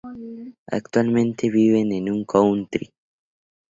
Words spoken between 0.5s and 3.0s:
Actualmente viven en un country.